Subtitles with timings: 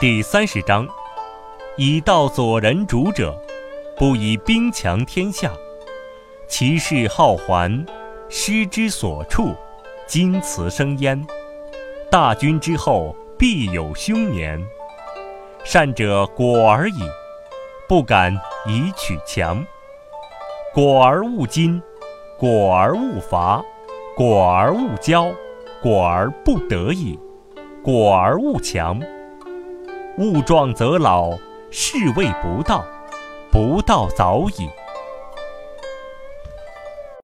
[0.00, 0.88] 第三十章：
[1.76, 3.38] 以道佐人主者，
[3.98, 5.52] 不以兵强天下。
[6.48, 7.84] 其势好还，
[8.30, 9.54] 师之所处，
[10.06, 11.22] 金瓷生焉。
[12.10, 14.58] 大军之后，必有凶年。
[15.64, 17.02] 善者果而已，
[17.86, 18.34] 不敢
[18.66, 19.62] 以取强。
[20.72, 21.78] 果而勿矜，
[22.38, 23.62] 果而勿伐，
[24.16, 25.30] 果而勿骄，
[25.82, 27.18] 果而不得已，
[27.82, 28.98] 果而勿强。
[30.18, 31.30] 物壮则老，
[31.70, 32.84] 是谓不道，
[33.50, 34.68] 不道早已。